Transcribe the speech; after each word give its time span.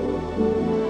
Música 0.00 0.89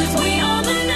Cause 0.00 0.24
we 0.24 0.40
are 0.40 0.62
the 0.62 0.89